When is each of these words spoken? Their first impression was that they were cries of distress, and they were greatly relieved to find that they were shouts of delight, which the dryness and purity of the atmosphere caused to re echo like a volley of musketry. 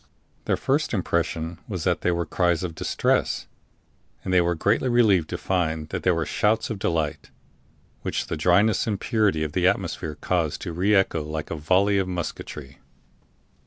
Their 0.45 0.57
first 0.57 0.95
impression 0.95 1.59
was 1.67 1.83
that 1.83 2.01
they 2.01 2.09
were 2.11 2.25
cries 2.25 2.63
of 2.63 2.73
distress, 2.73 3.45
and 4.23 4.33
they 4.33 4.41
were 4.41 4.55
greatly 4.55 4.89
relieved 4.89 5.29
to 5.29 5.37
find 5.37 5.89
that 5.89 6.01
they 6.01 6.09
were 6.09 6.25
shouts 6.25 6.71
of 6.71 6.79
delight, 6.79 7.29
which 8.01 8.25
the 8.25 8.35
dryness 8.35 8.87
and 8.87 8.99
purity 8.99 9.43
of 9.43 9.51
the 9.51 9.67
atmosphere 9.67 10.15
caused 10.15 10.59
to 10.61 10.73
re 10.73 10.95
echo 10.95 11.21
like 11.23 11.51
a 11.51 11.55
volley 11.55 11.99
of 11.99 12.07
musketry. 12.07 12.79